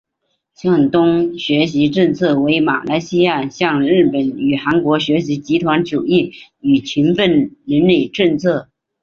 [0.55, 8.67] 向东学习政策为马来西亚向日本与韩国学习集团主义与勤奋论理政策。